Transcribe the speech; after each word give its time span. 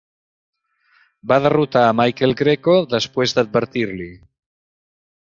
Va 1.31 1.35
derrotar 1.45 1.83
a 1.89 1.91
Michael 1.99 2.33
Greco 2.39 2.75
després 2.93 3.35
d'advertir-li. 3.41 4.09